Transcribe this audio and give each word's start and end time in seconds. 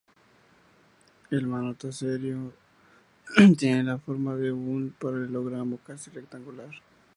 El 1.29 1.45
monasterio 1.45 2.53
tiene 3.55 3.83
la 3.83 3.99
forma 3.99 4.33
de 4.35 4.51
un 4.51 4.95
paralelogramo 4.99 5.77
casi 5.85 6.09
rectangular. 6.09 6.71